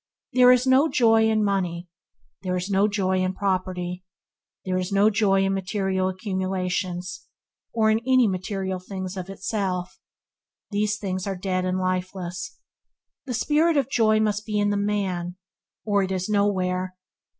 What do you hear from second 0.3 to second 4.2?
There is no joy in money, there is no joy in property,